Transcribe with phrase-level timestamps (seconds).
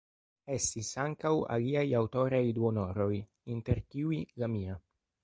[0.53, 3.11] Estis ankaŭ aliaj aŭtoraj duonhoroj,
[3.57, 4.81] inter kiuj la mia.